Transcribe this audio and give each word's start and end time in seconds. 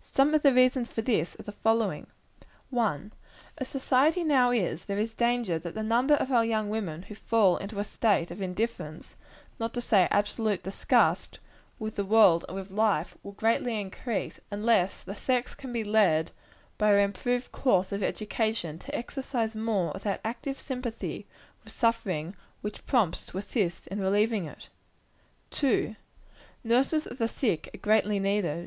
Some 0.00 0.32
of 0.32 0.40
the 0.40 0.54
reasons 0.54 0.88
for 0.88 1.02
this 1.02 1.38
are 1.38 1.42
the 1.42 1.52
following: 1.52 2.06
1. 2.70 3.12
As 3.58 3.68
society 3.68 4.24
now 4.24 4.50
is, 4.50 4.86
there 4.86 4.98
is 4.98 5.12
danger 5.12 5.58
that 5.58 5.74
the 5.74 5.82
number 5.82 6.14
of 6.14 6.32
our 6.32 6.42
young 6.42 6.70
women 6.70 7.02
who 7.02 7.14
fall 7.14 7.58
into 7.58 7.78
a 7.78 7.84
state 7.84 8.30
of 8.30 8.40
indifference, 8.40 9.14
not 9.58 9.74
to 9.74 9.82
say 9.82 10.08
absolute 10.10 10.62
disgust, 10.62 11.38
with 11.78 11.96
the 11.96 12.04
world 12.06 12.46
and 12.48 12.56
with 12.56 12.70
life, 12.70 13.18
will 13.22 13.32
greatly 13.32 13.78
increase, 13.78 14.40
unless 14.50 15.02
the 15.02 15.14
sex 15.14 15.54
can 15.54 15.70
be 15.70 15.84
led, 15.84 16.30
by 16.78 16.94
an 16.94 17.00
improved 17.00 17.52
course 17.52 17.92
of 17.92 18.02
education, 18.02 18.78
to 18.78 18.94
exercise 18.96 19.54
more 19.54 19.90
of 19.90 20.02
that 20.02 20.22
active 20.24 20.58
sympathy 20.58 21.26
with 21.62 21.74
suffering 21.74 22.34
which 22.62 22.86
prompts 22.86 23.26
to 23.26 23.36
assist 23.36 23.86
in 23.88 24.00
relieving 24.00 24.46
it. 24.46 24.70
2. 25.50 25.94
Nurses 26.64 27.06
of 27.06 27.18
the 27.18 27.28
sick 27.28 27.68
are 27.74 27.78
greatly 27.78 28.18
needed. 28.18 28.66